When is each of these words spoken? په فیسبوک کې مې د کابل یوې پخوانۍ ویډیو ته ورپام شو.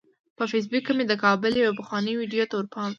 په 0.37 0.43
فیسبوک 0.51 0.83
کې 0.85 0.93
مې 0.97 1.05
د 1.07 1.13
کابل 1.23 1.51
یوې 1.57 1.77
پخوانۍ 1.79 2.13
ویډیو 2.15 2.49
ته 2.49 2.53
ورپام 2.57 2.85
شو. 2.87 2.89